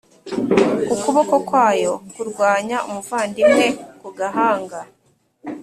[0.93, 3.65] ukuboko kwayo kurwanya umuvandimwe,
[3.99, 4.79] ku gahanga